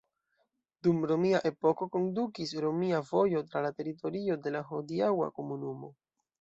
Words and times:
Dum 0.87 1.03
romia 1.11 1.41
epoko 1.49 1.89
kondukis 1.97 2.55
romia 2.65 3.03
vojo 3.11 3.45
tra 3.53 3.63
la 3.69 3.73
teritorio 3.83 4.41
de 4.49 4.57
la 4.59 4.67
hodiaŭa 4.73 5.33
komunumo. 5.41 5.97